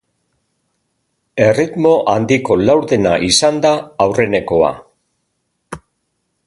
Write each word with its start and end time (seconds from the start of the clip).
Erritmo 1.49 1.91
handiko 2.13 2.57
laurdena 2.63 3.13
izan 3.29 3.61
da 3.67 3.77
aurrenekoa. 4.07 4.75